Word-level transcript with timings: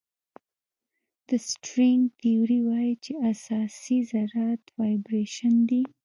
د 1.27 1.29
سټرینګ 1.49 2.01
تیوري 2.19 2.59
وایي 2.67 2.93
چې 3.03 3.11
اساسي 3.31 3.97
ذرات 4.11 4.63
وایبریشن 4.77 5.53
دي. 5.69 5.81